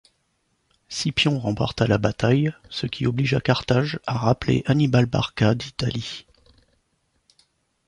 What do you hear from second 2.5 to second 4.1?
ce qui obligea Carthage